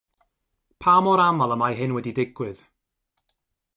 Pa 0.85 0.95
mor 1.07 1.23
aml 1.27 1.53
y 1.57 1.57
mae 1.65 1.77
hyn 1.81 1.93
wedi 1.99 2.15
digwydd? 2.21 2.65